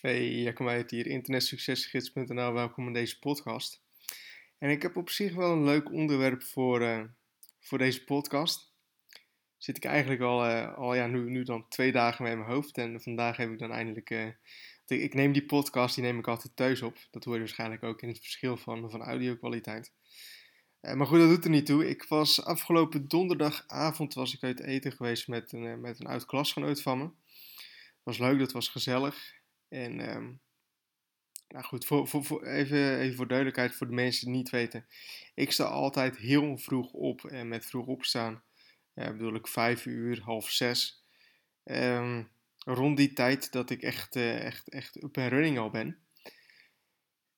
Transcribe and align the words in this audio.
Hey, 0.00 0.28
Jacob 0.28 0.68
uit 0.68 0.90
hier, 0.90 1.06
internetsuccesgids.nl. 1.06 2.52
Welkom 2.52 2.86
in 2.86 2.92
deze 2.92 3.18
podcast. 3.18 3.82
En 4.58 4.70
ik 4.70 4.82
heb 4.82 4.96
op 4.96 5.10
zich 5.10 5.34
wel 5.34 5.52
een 5.52 5.64
leuk 5.64 5.92
onderwerp 5.92 6.42
voor, 6.42 6.82
uh, 6.82 7.02
voor 7.60 7.78
deze 7.78 8.04
podcast. 8.04 8.72
Zit 9.56 9.76
ik 9.76 9.84
eigenlijk 9.84 10.20
al, 10.20 10.46
uh, 10.50 10.74
al 10.74 10.94
ja, 10.94 11.06
nu, 11.06 11.30
nu 11.30 11.42
dan 11.42 11.68
twee 11.68 11.92
dagen 11.92 12.22
mee 12.22 12.32
in 12.32 12.38
mijn 12.38 12.50
hoofd. 12.50 12.78
En 12.78 13.00
vandaag 13.00 13.36
heb 13.36 13.50
ik 13.50 13.58
dan 13.58 13.72
eindelijk... 13.72 14.10
Uh, 14.10 14.28
ik 14.86 15.14
neem 15.14 15.32
die 15.32 15.44
podcast, 15.44 15.94
die 15.94 16.04
neem 16.04 16.18
ik 16.18 16.28
altijd 16.28 16.56
thuis 16.56 16.82
op. 16.82 16.96
Dat 17.10 17.24
hoor 17.24 17.34
je 17.34 17.40
waarschijnlijk 17.40 17.82
ook 17.82 18.02
in 18.02 18.08
het 18.08 18.18
verschil 18.18 18.56
van, 18.56 18.90
van 18.90 19.02
audio-kwaliteit. 19.02 19.92
maar 20.80 21.06
goed, 21.06 21.18
dat 21.18 21.28
doet 21.28 21.44
er 21.44 21.50
niet 21.50 21.66
toe. 21.66 21.88
Ik 21.88 22.04
was 22.04 22.44
afgelopen 22.44 23.08
donderdagavond 23.08 24.14
was 24.14 24.34
ik 24.34 24.42
uit 24.42 24.60
eten 24.60 24.92
geweest 24.92 25.28
met 25.28 25.52
een, 25.52 25.80
met 25.80 26.00
een 26.00 26.06
oud 26.06 26.24
klasgenoot 26.24 26.82
van 26.82 26.98
me. 26.98 27.10
Was 28.02 28.18
leuk, 28.18 28.38
dat 28.38 28.52
was 28.52 28.68
gezellig. 28.68 29.37
En 29.68 30.16
um, 30.16 30.40
nou 31.48 31.64
goed, 31.64 31.84
voor, 31.84 32.08
voor, 32.08 32.24
voor, 32.24 32.46
even, 32.46 32.98
even 32.98 33.16
voor 33.16 33.28
duidelijkheid 33.28 33.74
voor 33.74 33.86
de 33.86 33.92
mensen 33.92 34.26
die 34.26 34.36
het 34.36 34.42
niet 34.42 34.50
weten. 34.50 34.86
Ik 35.34 35.52
sta 35.52 35.64
altijd 35.64 36.16
heel 36.16 36.58
vroeg 36.58 36.92
op. 36.92 37.24
En 37.24 37.48
met 37.48 37.66
vroeg 37.66 37.86
opstaan 37.86 38.42
uh, 38.98 39.06
bedoel 39.06 39.34
ik 39.34 39.46
vijf 39.46 39.86
uur, 39.86 40.20
half 40.20 40.50
zes. 40.50 41.04
Um, 41.64 42.28
rond 42.64 42.96
die 42.96 43.12
tijd 43.12 43.52
dat 43.52 43.70
ik 43.70 43.82
echt, 43.82 44.16
uh, 44.16 44.44
echt, 44.44 44.68
echt 44.68 45.02
up 45.02 45.16
en 45.16 45.28
running 45.28 45.58
al 45.58 45.70
ben. 45.70 45.98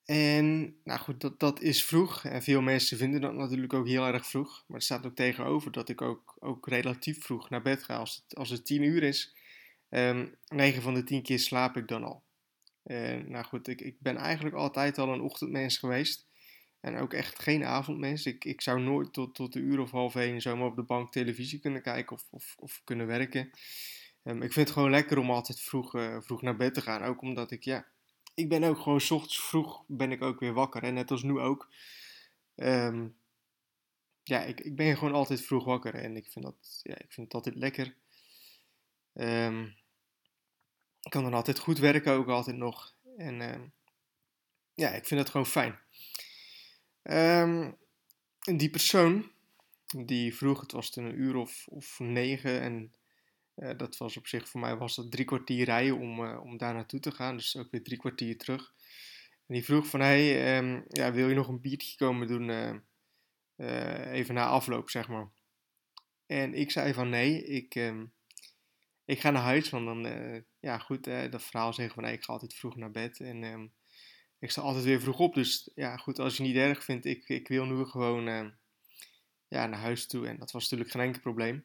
En 0.04 0.76
nou 0.84 1.00
goed, 1.00 1.20
dat, 1.20 1.40
dat 1.40 1.60
is 1.60 1.84
vroeg. 1.84 2.24
En 2.24 2.42
veel 2.42 2.60
mensen 2.60 2.98
vinden 2.98 3.20
dat 3.20 3.34
natuurlijk 3.34 3.72
ook 3.72 3.86
heel 3.86 4.06
erg 4.06 4.26
vroeg. 4.26 4.64
Maar 4.66 4.76
er 4.76 4.82
staat 4.82 5.06
ook 5.06 5.14
tegenover 5.14 5.72
dat 5.72 5.88
ik 5.88 6.02
ook, 6.02 6.36
ook 6.38 6.68
relatief 6.68 7.22
vroeg 7.24 7.50
naar 7.50 7.62
bed 7.62 7.82
ga. 7.82 7.96
Als 7.96 8.14
het, 8.14 8.36
als 8.36 8.50
het 8.50 8.66
tien 8.66 8.82
uur 8.82 9.02
is, 9.02 9.36
Um, 9.90 9.98
ehm, 9.98 10.26
9 10.48 10.82
van 10.82 10.94
de 10.94 11.04
10 11.04 11.22
keer 11.22 11.38
slaap 11.38 11.76
ik 11.76 11.88
dan 11.88 12.04
al. 12.04 12.22
Uh, 12.84 13.16
nou 13.16 13.44
goed, 13.44 13.68
ik, 13.68 13.80
ik 13.80 14.00
ben 14.00 14.16
eigenlijk 14.16 14.56
altijd 14.56 14.98
al 14.98 15.12
een 15.12 15.20
ochtendmens 15.20 15.78
geweest. 15.78 16.28
En 16.80 16.96
ook 16.96 17.12
echt 17.12 17.42
geen 17.42 17.64
avondmens. 17.64 18.26
Ik, 18.26 18.44
ik 18.44 18.60
zou 18.60 18.80
nooit 18.80 19.12
tot, 19.12 19.34
tot 19.34 19.52
de 19.52 19.58
uur 19.58 19.80
of 19.80 19.90
half 19.90 20.16
één 20.16 20.40
zomaar 20.40 20.66
op 20.66 20.76
de 20.76 20.82
bank 20.82 21.12
televisie 21.12 21.58
kunnen 21.58 21.82
kijken 21.82 22.16
of, 22.16 22.26
of, 22.30 22.56
of 22.58 22.80
kunnen 22.84 23.06
werken. 23.06 23.50
Um, 24.24 24.42
ik 24.42 24.52
vind 24.52 24.66
het 24.66 24.76
gewoon 24.76 24.90
lekker 24.90 25.18
om 25.18 25.30
altijd 25.30 25.60
vroeg, 25.60 25.94
uh, 25.94 26.20
vroeg 26.20 26.42
naar 26.42 26.56
bed 26.56 26.74
te 26.74 26.80
gaan. 26.80 27.02
Ook 27.02 27.22
omdat 27.22 27.50
ik, 27.50 27.64
ja, 27.64 27.86
ik 28.34 28.48
ben 28.48 28.62
ook 28.62 28.78
gewoon 28.78 29.00
s 29.00 29.10
ochtends 29.10 29.40
vroeg 29.40 29.84
ben 29.86 30.12
ik 30.12 30.22
ook 30.22 30.40
weer 30.40 30.52
wakker. 30.52 30.82
En 30.82 30.94
net 30.94 31.10
als 31.10 31.22
nu 31.22 31.38
ook. 31.38 31.68
Um, 32.56 33.16
ja, 34.22 34.40
ik, 34.40 34.60
ik 34.60 34.76
ben 34.76 34.96
gewoon 34.96 35.14
altijd 35.14 35.42
vroeg 35.42 35.64
wakker. 35.64 35.94
En 35.94 36.16
ik 36.16 36.26
vind 36.30 36.44
dat, 36.44 36.80
ja, 36.82 36.98
ik 36.98 37.12
vind 37.12 37.26
het 37.26 37.34
altijd 37.34 37.54
lekker. 37.54 37.94
Um, 39.14 39.74
kan 41.08 41.22
dan 41.22 41.34
altijd 41.34 41.58
goed 41.58 41.78
werken, 41.78 42.12
ook 42.12 42.28
altijd 42.28 42.56
nog. 42.56 42.96
En 43.16 43.40
uh, 43.40 43.60
ja, 44.74 44.88
ik 44.88 45.06
vind 45.06 45.20
het 45.20 45.30
gewoon 45.30 45.46
fijn. 45.46 45.78
Um, 47.02 47.76
die 48.56 48.70
persoon, 48.70 49.30
die 49.86 50.34
vroeg, 50.34 50.60
het 50.60 50.72
was 50.72 50.90
toen 50.90 51.04
een 51.04 51.20
uur 51.20 51.36
of, 51.36 51.66
of 51.68 51.98
negen. 51.98 52.60
En 52.60 52.94
uh, 53.56 53.70
dat 53.76 53.96
was 53.96 54.16
op 54.16 54.26
zich, 54.26 54.48
voor 54.48 54.60
mij 54.60 54.76
was 54.76 54.96
dat 54.96 55.10
drie 55.10 55.24
kwartier 55.24 55.64
rijden 55.64 55.98
om, 55.98 56.24
uh, 56.24 56.40
om 56.42 56.56
daar 56.56 56.74
naartoe 56.74 57.00
te 57.00 57.12
gaan. 57.12 57.36
Dus 57.36 57.56
ook 57.56 57.70
weer 57.70 57.82
drie 57.82 57.98
kwartier 57.98 58.38
terug. 58.38 58.74
En 59.46 59.54
die 59.54 59.64
vroeg 59.64 59.86
van, 59.86 60.00
hey, 60.00 60.58
um, 60.58 60.84
ja, 60.88 61.12
wil 61.12 61.28
je 61.28 61.34
nog 61.34 61.48
een 61.48 61.60
biertje 61.60 61.96
komen 61.96 62.26
doen 62.26 62.50
even 64.12 64.34
na 64.34 64.46
afloop, 64.46 64.90
zeg 64.90 65.08
maar. 65.08 65.28
En 66.26 66.54
ik 66.54 66.70
zei 66.70 66.92
van, 66.92 67.08
nee, 67.08 67.44
ik... 67.44 67.92
ik 69.10 69.20
ga 69.20 69.30
naar 69.30 69.42
huis, 69.42 69.70
want 69.70 69.86
dan, 69.86 70.06
uh, 70.06 70.40
ja 70.60 70.78
goed, 70.78 71.06
uh, 71.06 71.30
dat 71.30 71.42
verhaal 71.42 71.72
zeggen 71.72 71.94
van 71.94 72.04
ik 72.04 72.24
ga 72.24 72.32
altijd 72.32 72.54
vroeg 72.54 72.76
naar 72.76 72.90
bed 72.90 73.20
en 73.20 73.42
um, 73.42 73.72
ik 74.38 74.50
sta 74.50 74.60
altijd 74.60 74.84
weer 74.84 75.00
vroeg 75.00 75.18
op. 75.18 75.34
Dus 75.34 75.70
ja 75.74 75.96
goed, 75.96 76.18
als 76.18 76.36
je 76.36 76.42
niet 76.42 76.56
erg 76.56 76.84
vindt, 76.84 77.04
ik, 77.04 77.28
ik 77.28 77.48
wil 77.48 77.64
nu 77.64 77.84
gewoon 77.84 78.28
uh, 78.28 78.46
ja, 79.48 79.66
naar 79.66 79.80
huis 79.80 80.06
toe 80.06 80.26
en 80.26 80.38
dat 80.38 80.50
was 80.50 80.62
natuurlijk 80.62 80.90
geen 80.90 81.02
enkel 81.02 81.20
probleem. 81.20 81.64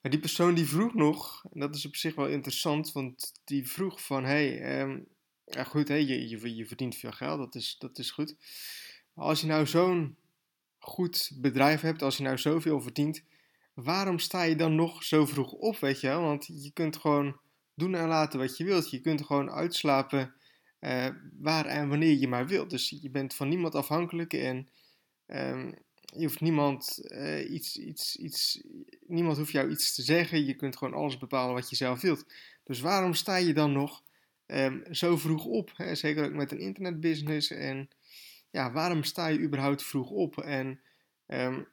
Maar 0.00 0.10
die 0.10 0.20
persoon 0.20 0.54
die 0.54 0.66
vroeg 0.66 0.94
nog, 0.94 1.44
en 1.52 1.60
dat 1.60 1.74
is 1.74 1.86
op 1.86 1.96
zich 1.96 2.14
wel 2.14 2.28
interessant, 2.28 2.92
want 2.92 3.40
die 3.44 3.68
vroeg 3.68 4.04
van 4.04 4.24
hey, 4.24 4.80
um, 4.80 5.06
ja 5.44 5.64
goed, 5.64 5.88
hey, 5.88 6.04
je, 6.04 6.28
je, 6.28 6.54
je 6.54 6.66
verdient 6.66 6.96
veel 6.96 7.12
geld, 7.12 7.38
dat 7.38 7.54
is, 7.54 7.76
dat 7.78 7.98
is 7.98 8.10
goed. 8.10 8.36
Maar 9.12 9.24
als 9.24 9.40
je 9.40 9.46
nou 9.46 9.66
zo'n 9.66 10.16
goed 10.78 11.30
bedrijf 11.34 11.80
hebt, 11.80 12.02
als 12.02 12.16
je 12.16 12.22
nou 12.22 12.38
zoveel 12.38 12.80
verdient 12.80 13.24
waarom 13.74 14.18
sta 14.18 14.42
je 14.42 14.56
dan 14.56 14.74
nog 14.74 15.04
zo 15.04 15.26
vroeg 15.26 15.52
op, 15.52 15.78
weet 15.78 16.00
je 16.00 16.06
wel? 16.06 16.22
Want 16.22 16.46
je 16.46 16.70
kunt 16.72 16.96
gewoon 16.96 17.40
doen 17.74 17.94
en 17.94 18.08
laten 18.08 18.38
wat 18.38 18.56
je 18.56 18.64
wilt. 18.64 18.90
Je 18.90 19.00
kunt 19.00 19.24
gewoon 19.24 19.50
uitslapen 19.50 20.34
uh, 20.80 21.08
waar 21.40 21.66
en 21.66 21.88
wanneer 21.88 22.18
je 22.18 22.28
maar 22.28 22.46
wilt. 22.46 22.70
Dus 22.70 22.88
je 23.02 23.10
bent 23.10 23.34
van 23.34 23.48
niemand 23.48 23.74
afhankelijk 23.74 24.32
en 24.32 24.68
um, 25.26 25.74
je 26.16 26.22
hoeft 26.22 26.40
niemand 26.40 26.98
uh, 27.02 27.50
iets, 27.50 27.76
iets, 27.76 28.16
iets, 28.16 28.62
niemand 29.06 29.36
hoeft 29.36 29.52
jou 29.52 29.70
iets 29.70 29.94
te 29.94 30.02
zeggen. 30.02 30.44
Je 30.44 30.54
kunt 30.54 30.76
gewoon 30.76 30.94
alles 30.94 31.18
bepalen 31.18 31.54
wat 31.54 31.70
je 31.70 31.76
zelf 31.76 32.00
wilt. 32.00 32.24
Dus 32.64 32.80
waarom 32.80 33.14
sta 33.14 33.36
je 33.36 33.52
dan 33.52 33.72
nog 33.72 34.02
um, 34.46 34.82
zo 34.90 35.16
vroeg 35.16 35.44
op? 35.44 35.72
Hè? 35.76 35.94
Zeker 35.94 36.24
ook 36.24 36.32
met 36.32 36.52
een 36.52 36.60
internetbusiness. 36.60 37.50
En 37.50 37.88
ja, 38.50 38.72
waarom 38.72 39.02
sta 39.02 39.26
je 39.26 39.38
überhaupt 39.38 39.82
vroeg 39.82 40.10
op? 40.10 40.38
En 40.38 40.80
um, 41.26 41.66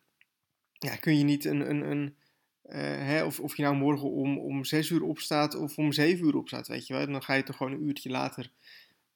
ja, 0.79 0.95
kun 0.95 1.17
je 1.17 1.23
niet 1.23 1.45
een, 1.45 1.69
een, 1.69 1.91
een 1.91 2.15
uh, 2.63 2.75
hè, 2.81 3.23
of, 3.23 3.39
of 3.39 3.57
je 3.57 3.63
nou 3.63 3.75
morgen 3.75 4.11
om, 4.11 4.37
om 4.37 4.65
6 4.65 4.89
uur 4.89 5.03
opstaat 5.03 5.55
of 5.55 5.77
om 5.77 5.91
7 5.91 6.25
uur 6.25 6.35
opstaat, 6.35 6.67
weet 6.67 6.87
je 6.87 6.93
wel. 6.93 7.05
Dan 7.05 7.23
ga 7.23 7.33
je 7.33 7.43
toch 7.43 7.57
gewoon 7.57 7.71
een 7.71 7.87
uurtje 7.87 8.09
later 8.09 8.51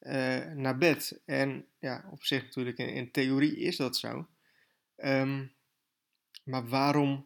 uh, 0.01 0.45
naar 0.45 0.77
bed. 0.77 1.21
En 1.25 1.65
ja, 1.79 2.09
op 2.11 2.23
zich 2.23 2.43
natuurlijk, 2.43 2.77
in, 2.77 3.11
theorie 3.11 3.57
is 3.57 3.75
dat 3.75 3.97
zo. 3.97 4.27
Um, 4.97 5.53
maar 6.43 6.67
waarom 6.67 7.25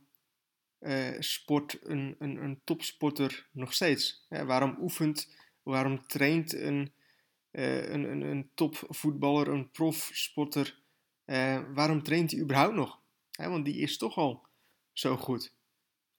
uh, 0.79 1.16
sport 1.19 1.79
een, 1.81 2.16
een, 2.19 2.44
een 2.44 2.62
topsporter 2.63 3.47
nog 3.52 3.73
steeds? 3.73 4.25
Hè, 4.29 4.46
waarom 4.46 4.78
oefent, 4.81 5.35
waarom 5.63 6.07
traint 6.07 6.53
een, 6.53 6.94
een, 7.52 8.03
een, 8.03 8.22
een 8.22 8.50
topvoetballer, 8.53 9.47
een 9.47 9.72
profsporter, 9.72 10.79
waarom 11.73 12.03
traint 12.03 12.31
hij 12.31 12.40
überhaupt 12.40 12.75
nog? 12.75 13.03
Want 13.35 13.66
die 13.66 13.78
is 13.78 13.97
toch 13.97 14.18
al 14.18 14.47
zo 14.94 15.18
goed. 15.18 15.53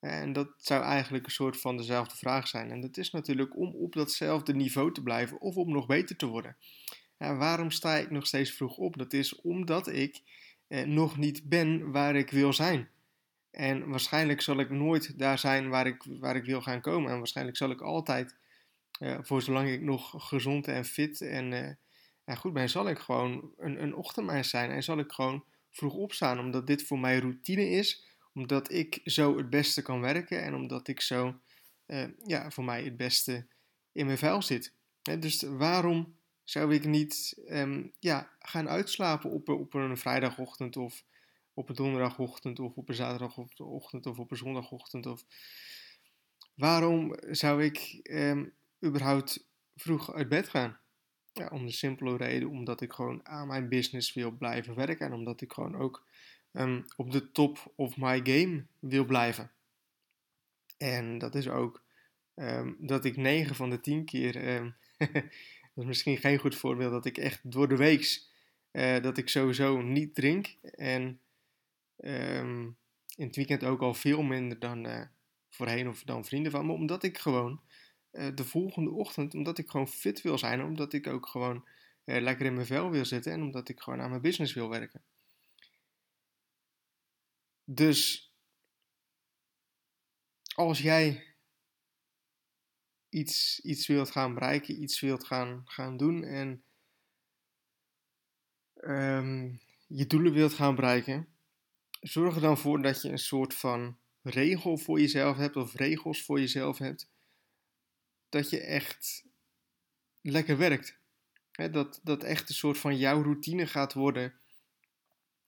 En 0.01 0.33
dat 0.33 0.49
zou 0.57 0.83
eigenlijk 0.83 1.25
een 1.25 1.31
soort 1.31 1.61
van 1.61 1.77
dezelfde 1.77 2.17
vraag 2.17 2.49
zijn. 2.49 2.71
En 2.71 2.81
dat 2.81 2.97
is 2.97 3.11
natuurlijk 3.11 3.57
om 3.57 3.75
op 3.75 3.93
datzelfde 3.93 4.55
niveau 4.55 4.93
te 4.93 5.03
blijven 5.03 5.41
of 5.41 5.57
om 5.57 5.73
nog 5.73 5.87
beter 5.87 6.17
te 6.17 6.27
worden. 6.27 6.57
En 7.17 7.39
waarom 7.39 7.71
sta 7.71 7.95
ik 7.97 8.11
nog 8.11 8.27
steeds 8.27 8.51
vroeg 8.51 8.77
op? 8.77 8.97
Dat 8.97 9.13
is 9.13 9.41
omdat 9.41 9.87
ik 9.87 10.23
eh, 10.69 10.85
nog 10.85 11.17
niet 11.17 11.49
ben 11.49 11.91
waar 11.91 12.17
ik 12.17 12.31
wil 12.31 12.53
zijn. 12.53 12.89
En 13.51 13.89
waarschijnlijk 13.89 14.41
zal 14.41 14.59
ik 14.59 14.71
nooit 14.71 15.19
daar 15.19 15.39
zijn 15.39 15.69
waar 15.69 15.87
ik, 15.87 16.03
waar 16.21 16.37
ik 16.37 16.45
wil 16.45 16.63
gaan 16.63 16.81
komen. 16.81 17.11
En 17.11 17.19
waarschijnlijk 17.19 17.57
zal 17.57 17.71
ik 17.71 17.81
altijd, 17.81 18.37
eh, 18.99 19.19
voor 19.23 19.43
zolang 19.43 19.69
ik 19.69 19.81
nog 19.81 20.29
gezond 20.29 20.69
en 20.69 20.85
fit 20.85 21.21
en, 21.21 21.77
eh, 22.25 22.37
goed 22.37 22.53
ben, 22.53 22.69
zal 22.69 22.89
ik 22.89 22.99
gewoon 22.99 23.53
een, 23.57 23.83
een 23.83 24.45
zijn. 24.45 24.71
En 24.71 24.83
zal 24.83 24.99
ik 24.99 25.13
gewoon 25.13 25.45
vroeg 25.77 25.95
opstaan, 25.95 26.39
omdat 26.39 26.67
dit 26.67 26.83
voor 26.83 26.99
mij 26.99 27.19
routine 27.19 27.69
is, 27.69 28.07
omdat 28.33 28.73
ik 28.73 29.01
zo 29.05 29.37
het 29.37 29.51
beste 29.51 29.83
kan 29.83 30.01
werken 30.01 30.43
en 30.43 30.55
omdat 30.55 30.89
ik 30.89 31.01
zo 31.01 31.41
uh, 31.87 32.05
ja, 32.25 32.51
voor 32.51 32.65
mij 32.65 32.85
het 32.85 32.97
beste 32.97 33.47
in 33.93 34.07
mijn 34.07 34.19
vuil 34.19 34.43
zit. 34.43 34.75
dus 35.03 35.43
waarom 35.43 36.19
zou 36.45 36.75
ik 36.75 36.85
niet 36.85 37.43
um, 37.49 37.93
ja, 37.99 38.37
gaan 38.39 38.69
uitslapen 38.69 39.31
op, 39.31 39.49
op 39.49 39.75
een 39.75 39.97
vrijdagochtend 39.97 40.77
of 40.77 41.05
op 41.55 41.69
een 41.69 41.75
donderdagochtend 41.75 42.59
of 42.59 42.77
op 42.77 42.89
een 42.89 42.95
zaterdagochtend 42.95 44.07
of 44.07 44.19
op 44.19 44.31
een 44.31 44.37
zondagochtend? 44.37 45.07
Of 45.07 45.25
waarom 46.55 47.17
zou 47.21 47.65
ik 47.65 48.01
um, 48.03 48.55
überhaupt 48.85 49.49
vroeg 49.75 50.13
uit 50.13 50.29
bed 50.29 50.49
gaan? 50.49 50.81
Ja, 51.39 51.49
om 51.53 51.67
de 51.67 51.73
simpele 51.73 52.17
reden 52.17 52.49
omdat 52.49 52.81
ik 52.81 52.93
gewoon 52.93 53.27
aan 53.27 53.47
mijn 53.47 53.69
business 53.69 54.13
wil 54.13 54.31
blijven 54.31 54.75
werken 54.75 55.07
en 55.07 55.13
omdat 55.13 55.41
ik 55.41 55.53
gewoon 55.53 55.77
ook 55.77 56.07
um, 56.53 56.85
op 56.97 57.11
de 57.11 57.33
top 57.33 57.73
of 57.75 57.97
my 57.97 58.21
game 58.25 58.65
wil 58.79 59.05
blijven. 59.05 59.51
En 60.79 61.19
dat 61.19 61.35
is 61.35 61.49
ook 61.49 61.83
um, 62.35 62.77
dat 62.79 63.05
ik 63.05 63.17
9 63.17 63.55
van 63.55 63.71
de 63.71 63.81
10 63.81 64.05
keer, 64.05 64.57
um, 64.57 64.77
dat 64.99 65.25
is 65.75 65.85
misschien 65.85 66.17
geen 66.17 66.39
goed 66.39 66.55
voorbeeld, 66.55 66.93
dat 66.93 67.07
ik 67.07 67.19
echt 67.19 67.41
door 67.51 67.69
de 67.69 67.77
weeks, 67.77 68.31
uh, 68.73 69.03
dat 69.03 69.19
ik 69.19 69.29
sowieso 69.29 69.81
niet 69.83 70.15
drink. 70.15 70.57
En 70.63 71.21
in 73.17 73.27
het 73.27 73.37
weekend 73.37 73.65
ook 73.65 73.81
al 73.81 73.95
veel 73.95 74.23
minder 74.23 74.59
dan 74.59 74.87
uh, 74.87 75.01
voorheen 75.49 75.89
of 75.89 76.03
dan 76.03 76.25
vrienden 76.25 76.53
van 76.53 76.67
me, 76.67 76.73
omdat 76.73 77.03
ik 77.03 77.19
gewoon 77.19 77.61
de 78.35 78.45
volgende 78.45 78.91
ochtend, 78.91 79.35
omdat 79.35 79.59
ik 79.59 79.71
gewoon 79.71 79.89
fit 79.89 80.23
wil 80.23 80.39
zijn, 80.39 80.63
omdat 80.63 80.93
ik 80.93 81.07
ook 81.07 81.27
gewoon 81.27 81.65
uh, 82.05 82.21
lekker 82.21 82.47
in 82.47 82.55
mijn 82.55 82.67
vel 82.67 82.91
wil 82.91 83.05
zitten 83.05 83.33
en 83.33 83.43
omdat 83.43 83.69
ik 83.69 83.81
gewoon 83.81 84.01
aan 84.01 84.11
mijn 84.11 84.23
business 84.23 84.55
wil 84.55 84.69
werken. 84.69 85.03
Dus 87.65 88.31
als 90.55 90.81
jij 90.81 91.35
iets, 93.09 93.61
iets 93.61 93.87
wilt 93.87 94.11
gaan 94.11 94.35
bereiken, 94.35 94.83
iets 94.83 95.01
wilt 95.01 95.27
gaan, 95.27 95.63
gaan 95.65 95.97
doen 95.97 96.25
en 96.25 96.63
ehm, 98.75 99.55
je 99.87 100.07
doelen 100.07 100.33
wilt 100.33 100.55
gaan 100.55 100.75
bereiken, 100.75 101.29
zorg 102.01 102.35
er 102.35 102.41
dan 102.41 102.59
voor 102.59 102.83
dat 102.83 103.03
je 103.03 103.09
een 103.09 103.19
soort 103.19 103.55
van 103.55 103.99
regel 104.23 104.77
voor 104.77 105.01
jezelf 105.01 105.37
hebt 105.37 105.57
of 105.57 105.75
regels 105.75 106.23
voor 106.23 106.41
jezelf 106.41 106.79
hebt, 106.79 107.09
dat 108.29 108.51
je 108.51 108.61
echt 108.61 109.25
lekker 110.21 110.57
werkt. 110.57 110.99
dat, 111.53 112.01
dat 112.03 112.23
echt 112.23 112.49
een 112.49 112.55
soort 112.55 112.79
van 112.79 112.97
jouw 112.97 113.23
routine 113.23 113.67
gaat 113.67 113.93
worden 113.93 114.35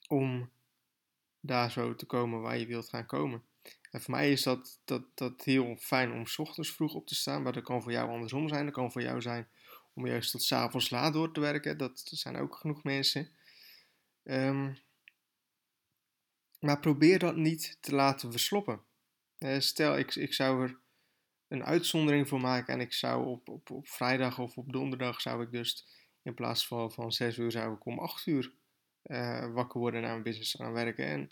om 0.07 0.51
daar 1.41 1.71
zo 1.71 1.95
te 1.95 2.07
komen 2.07 2.41
waar 2.41 2.59
je 2.59 2.67
wilt 2.67 2.89
gaan 2.89 3.07
komen. 3.07 3.43
En 3.91 4.01
voor 4.01 4.15
mij 4.15 4.33
is 4.33 4.43
dat, 4.43 4.81
dat, 4.85 5.03
dat 5.15 5.45
heel 5.45 5.77
fijn 5.77 6.13
om 6.13 6.25
ochtends 6.37 6.73
vroeg 6.73 6.95
op 6.95 7.07
te 7.07 7.15
staan, 7.15 7.43
maar 7.43 7.53
dat 7.53 7.63
kan 7.65 7.83
voor 7.83 7.93
jou 7.93 8.11
andersom 8.11 8.49
zijn. 8.49 8.65
Dat 8.65 8.75
kan 8.75 8.93
voor 8.93 9.03
jou 9.03 9.21
zijn 9.21 9.49
om 9.95 10.07
juist 10.07 10.31
tot 10.31 10.53
avonds 10.53 10.91
laat 10.91 11.13
door 11.13 11.33
te 11.33 11.41
werken. 11.41 11.79
Dat 11.79 12.03
zijn 12.05 12.37
ook 12.37 12.55
genoeg 12.55 12.83
mensen. 12.83 13.31
Um, 14.25 14.79
maar 16.61 16.81
probeer 16.81 17.19
dat 17.19 17.37
niet 17.37 17.79
te 17.81 17.95
laten 17.95 18.31
versloppen. 18.31 18.81
Stel, 19.59 19.99
ik, 19.99 20.15
ik 20.15 20.35
zou 20.35 20.63
er 20.63 20.79
een 21.49 21.65
uitzondering 21.65 22.29
voor 22.29 22.41
maken 22.41 22.75
en 22.75 22.81
ik 22.81 22.93
zou 22.93 23.27
op, 23.27 23.49
op, 23.49 23.71
op 23.71 23.89
vrijdag 23.89 24.39
of 24.39 24.57
op 24.57 24.73
donderdag 24.73 25.21
zou 25.21 25.43
ik 25.43 25.51
dus 25.51 25.87
in 26.23 26.35
plaats 26.35 26.67
van, 26.67 26.93
van 26.93 27.13
6 27.13 27.39
uur 27.39 27.51
zou 27.51 27.75
ik 27.75 27.85
om 27.85 27.99
8 27.99 28.27
uur 28.27 28.53
uh, 29.05 29.53
wakker 29.53 29.81
worden 29.81 30.01
naar 30.01 30.11
mijn 30.11 30.23
business 30.23 30.55
gaan 30.55 30.73
werken. 30.73 31.05
En 31.05 31.31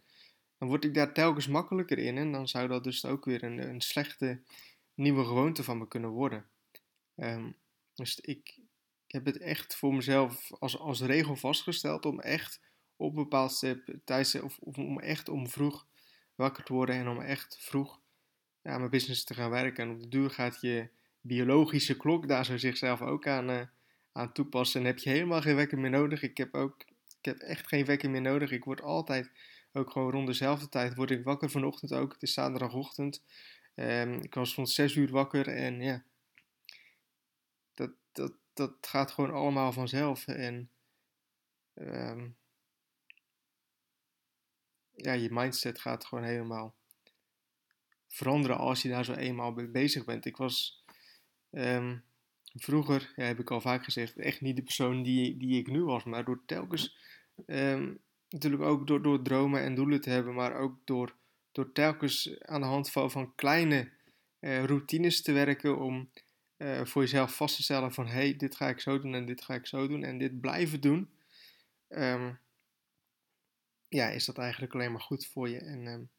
dan 0.58 0.68
word 0.68 0.84
ik 0.84 0.94
daar 0.94 1.12
telkens 1.12 1.46
makkelijker 1.46 1.98
in 1.98 2.18
en 2.18 2.32
dan 2.32 2.48
zou 2.48 2.68
dat 2.68 2.84
dus 2.84 3.04
ook 3.04 3.24
weer 3.24 3.42
een, 3.42 3.58
een 3.58 3.80
slechte 3.80 4.42
nieuwe 4.94 5.24
gewoonte 5.24 5.62
van 5.62 5.78
me 5.78 5.88
kunnen 5.88 6.10
worden. 6.10 6.46
Um, 7.16 7.56
dus 7.94 8.20
ik, 8.20 8.58
ik 9.06 9.12
heb 9.12 9.24
het 9.24 9.38
echt 9.38 9.76
voor 9.76 9.94
mezelf 9.94 10.52
als, 10.52 10.78
als 10.78 11.00
regel 11.00 11.36
vastgesteld 11.36 12.06
om 12.06 12.20
echt 12.20 12.60
op 12.96 13.08
een 13.08 13.22
bepaald 13.22 13.62
tijdstip, 14.04 14.42
of, 14.42 14.58
of, 14.58 14.78
om 14.78 15.00
echt 15.00 15.28
om 15.28 15.48
vroeg 15.48 15.86
wakker 16.34 16.64
te 16.64 16.72
worden 16.72 16.94
en 16.94 17.08
om 17.08 17.20
echt 17.20 17.58
vroeg 17.60 18.00
ja, 18.66 18.78
mijn 18.78 18.90
business 18.90 19.24
te 19.24 19.34
gaan 19.34 19.50
werken. 19.50 19.84
En 19.84 19.90
op 19.90 20.00
de 20.00 20.08
duur 20.08 20.30
gaat 20.30 20.60
je 20.60 20.88
biologische 21.20 21.96
klok 21.96 22.28
daar 22.28 22.44
zo 22.44 22.56
zichzelf 22.56 23.00
ook 23.00 23.26
aan, 23.26 23.50
uh, 23.50 23.60
aan 24.12 24.32
toepassen. 24.32 24.80
En 24.80 24.86
heb 24.86 24.98
je 24.98 25.10
helemaal 25.10 25.40
geen 25.40 25.56
wekker 25.56 25.78
meer 25.78 25.90
nodig. 25.90 26.22
Ik 26.22 26.36
heb 26.36 26.54
ook 26.54 26.84
ik 27.18 27.32
heb 27.32 27.40
echt 27.40 27.68
geen 27.68 27.84
wekker 27.84 28.10
meer 28.10 28.20
nodig. 28.20 28.50
Ik 28.50 28.64
word 28.64 28.82
altijd 28.82 29.30
ook 29.72 29.90
gewoon 29.90 30.10
rond 30.10 30.26
dezelfde 30.26 30.68
tijd 30.68 30.94
word 30.94 31.10
ik 31.10 31.24
wakker 31.24 31.50
vanochtend 31.50 31.92
ook. 31.92 32.12
Het 32.12 32.22
is 32.22 32.32
zaterdagochtend. 32.32 33.22
Um, 33.74 34.12
ik 34.12 34.34
was 34.34 34.54
rond 34.54 34.70
6 34.70 34.94
uur 34.94 35.10
wakker 35.10 35.48
en 35.48 35.80
ja, 35.80 36.04
dat, 37.74 37.90
dat, 38.12 38.32
dat 38.54 38.72
gaat 38.80 39.10
gewoon 39.10 39.32
allemaal 39.32 39.72
vanzelf. 39.72 40.26
En 40.26 40.70
um, 41.74 42.36
ja, 44.94 45.12
je 45.12 45.28
mindset 45.32 45.80
gaat 45.80 46.04
gewoon 46.04 46.24
helemaal 46.24 46.74
veranderen 48.08 48.56
als 48.56 48.82
je 48.82 48.88
daar 48.88 49.04
zo 49.04 49.12
eenmaal 49.12 49.52
mee 49.52 49.68
bezig 49.68 50.04
bent. 50.04 50.24
Ik 50.24 50.36
was 50.36 50.84
um, 51.50 52.04
vroeger, 52.54 53.12
ja, 53.16 53.24
heb 53.24 53.38
ik 53.38 53.50
al 53.50 53.60
vaak 53.60 53.84
gezegd, 53.84 54.16
echt 54.16 54.40
niet 54.40 54.56
de 54.56 54.62
persoon 54.62 55.02
die, 55.02 55.36
die 55.36 55.58
ik 55.58 55.66
nu 55.66 55.84
was. 55.84 56.04
Maar 56.04 56.24
door 56.24 56.42
telkens, 56.46 56.96
um, 57.46 57.98
natuurlijk 58.28 58.62
ook 58.62 58.86
door, 58.86 59.02
door 59.02 59.22
dromen 59.22 59.62
en 59.62 59.74
doelen 59.74 60.00
te 60.00 60.10
hebben, 60.10 60.34
maar 60.34 60.54
ook 60.56 60.78
door, 60.84 61.14
door 61.52 61.72
telkens 61.72 62.40
aan 62.40 62.60
de 62.60 62.66
hand 62.66 62.90
van, 62.90 63.34
kleine 63.34 63.90
uh, 64.40 64.64
routines 64.64 65.22
te 65.22 65.32
werken 65.32 65.78
om 65.78 66.10
uh, 66.56 66.84
voor 66.84 67.02
jezelf 67.02 67.36
vast 67.36 67.56
te 67.56 67.62
stellen 67.62 67.92
van 67.92 68.06
hé, 68.06 68.12
hey, 68.12 68.36
dit 68.36 68.56
ga 68.56 68.68
ik 68.68 68.80
zo 68.80 69.00
doen 69.00 69.14
en 69.14 69.26
dit 69.26 69.42
ga 69.42 69.54
ik 69.54 69.66
zo 69.66 69.88
doen 69.88 70.02
en 70.04 70.18
dit 70.18 70.40
blijven 70.40 70.80
doen. 70.80 71.10
Um, 71.88 72.38
ja, 73.88 74.08
is 74.08 74.24
dat 74.24 74.38
eigenlijk 74.38 74.74
alleen 74.74 74.92
maar 74.92 75.00
goed 75.00 75.26
voor 75.26 75.48
je. 75.48 75.58
En 75.58 76.10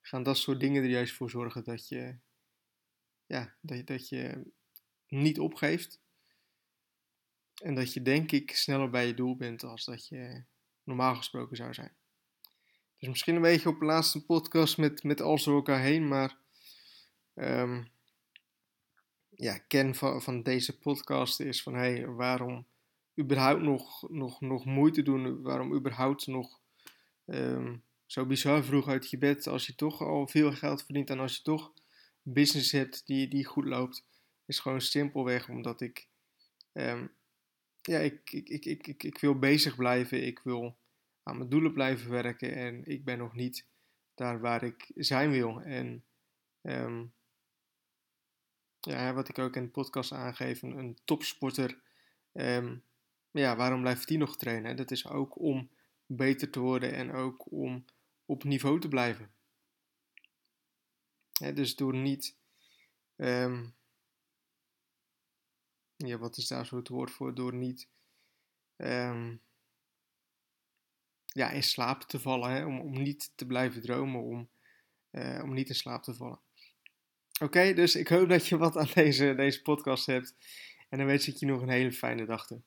gaan 0.00 0.22
dat 0.22 0.38
soort 0.38 0.60
dingen 0.60 0.82
er 0.82 0.88
juist 0.88 1.14
voor 1.14 1.30
zorgen 1.30 1.64
dat 1.64 1.88
je, 1.88 2.18
ja, 3.26 3.54
dat, 3.60 3.86
dat 3.86 4.08
je 4.08 4.52
niet 5.08 5.38
opgeeft. 5.38 6.00
En 7.62 7.74
dat 7.74 7.92
je 7.92 8.02
denk 8.02 8.32
ik 8.32 8.50
sneller 8.56 8.90
bij 8.90 9.06
je 9.06 9.14
doel 9.14 9.36
bent 9.36 9.62
als 9.62 9.84
dat 9.84 10.08
je 10.08 10.44
normaal 10.82 11.16
gesproken 11.16 11.56
zou 11.56 11.74
zijn. 11.74 11.94
Dus 12.98 13.08
misschien 13.08 13.34
een 13.34 13.42
beetje 13.42 13.68
op 13.68 13.78
de 13.78 13.84
laatste 13.84 14.24
podcast 14.24 14.78
met, 14.78 15.02
met 15.02 15.20
alles 15.20 15.44
door 15.44 15.56
elkaar 15.56 15.80
heen, 15.80 16.08
maar 16.08 16.36
um, 17.34 17.90
ja, 19.28 19.58
ken 19.58 19.94
van, 19.94 20.22
van 20.22 20.42
deze 20.42 20.78
podcast 20.78 21.40
is 21.40 21.62
van 21.62 21.74
hey, 21.74 22.06
waarom 22.06 22.66
überhaupt 23.18 23.62
nog, 23.62 24.10
nog, 24.10 24.40
nog 24.40 24.64
moeite 24.64 25.02
doen, 25.02 25.42
waarom 25.42 25.74
überhaupt 25.74 26.26
nog 26.26 26.60
um, 27.26 27.84
zo 28.10 28.26
bizar 28.26 28.64
vroeg 28.64 28.88
uit 28.88 29.10
je 29.10 29.18
bed 29.18 29.46
als 29.46 29.66
je 29.66 29.74
toch 29.74 30.00
al 30.00 30.26
veel 30.26 30.52
geld 30.52 30.84
verdient 30.84 31.10
en 31.10 31.18
als 31.18 31.36
je 31.36 31.42
toch 31.42 31.72
een 32.24 32.32
business 32.32 32.72
hebt 32.72 33.06
die, 33.06 33.28
die 33.28 33.44
goed 33.44 33.64
loopt, 33.64 34.04
is 34.46 34.58
gewoon 34.58 34.80
simpelweg 34.80 35.48
omdat 35.48 35.80
ik, 35.80 36.08
um, 36.72 37.12
ja, 37.80 37.98
ik, 37.98 38.32
ik, 38.32 38.48
ik, 38.48 38.86
ik, 38.86 39.02
ik, 39.02 39.18
wil 39.18 39.38
bezig 39.38 39.76
blijven, 39.76 40.26
ik 40.26 40.38
wil 40.38 40.76
aan 41.22 41.36
mijn 41.36 41.48
doelen 41.48 41.72
blijven 41.72 42.10
werken 42.10 42.54
en 42.54 42.84
ik 42.84 43.04
ben 43.04 43.18
nog 43.18 43.34
niet 43.34 43.66
daar 44.14 44.40
waar 44.40 44.62
ik 44.62 44.90
zijn 44.94 45.30
wil. 45.30 45.60
En 45.60 46.04
um, 46.62 47.12
ja, 48.80 49.12
wat 49.12 49.28
ik 49.28 49.38
ook 49.38 49.56
in 49.56 49.62
de 49.62 49.70
podcast 49.70 50.12
aangeef, 50.12 50.62
een, 50.62 50.98
topsporter, 51.04 51.80
um, 52.32 52.82
ja, 53.30 53.56
waarom 53.56 53.80
blijft 53.80 54.08
die 54.08 54.18
nog 54.18 54.36
trainen? 54.36 54.76
Dat 54.76 54.90
is 54.90 55.08
ook 55.08 55.40
om 55.40 55.70
beter 56.06 56.50
te 56.50 56.60
worden 56.60 56.92
en 56.92 57.12
ook 57.12 57.52
om 57.52 57.84
op 58.30 58.44
niveau 58.44 58.80
te 58.80 58.88
blijven. 58.88 59.32
dus 61.54 61.76
door 61.76 61.94
niet. 61.94 62.36
Um, 63.16 63.74
ja, 65.96 66.18
wat 66.18 66.36
is 66.36 66.46
daar 66.46 66.66
zo 66.66 66.76
het 66.76 66.88
woord 66.88 67.10
voor? 67.10 67.34
Door 67.34 67.54
niet. 67.54 67.88
Um, 68.76 69.42
ja, 71.26 71.50
in 71.50 71.62
slaap 71.62 72.02
te 72.02 72.20
vallen. 72.20 72.66
Om, 72.66 72.80
om 72.80 73.02
niet 73.02 73.32
te 73.34 73.46
blijven 73.46 73.82
dromen. 73.82 74.22
Om, 74.22 74.50
uh, 75.10 75.40
om 75.42 75.54
niet 75.54 75.68
in 75.68 75.74
slaap 75.74 76.02
te 76.02 76.14
vallen. 76.14 76.40
Oké, 77.40 77.72
dus 77.72 77.94
ik 77.94 78.08
hoop 78.08 78.28
dat 78.28 78.46
je 78.46 78.56
wat 78.56 78.76
aan 78.76 78.90
deze, 78.94 79.34
deze 79.34 79.62
podcast 79.62 80.06
hebt. 80.06 80.34
En 80.88 80.98
dan 80.98 81.06
wens 81.06 81.28
ik 81.28 81.36
je 81.36 81.46
nog 81.46 81.62
een 81.62 81.68
hele 81.68 81.92
fijne 81.92 82.26
dag 82.26 82.46
toe. 82.46 82.62